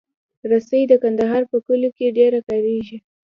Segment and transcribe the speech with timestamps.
[0.51, 2.97] رسۍ د کندهار په کلیو کې ډېره کارېږي.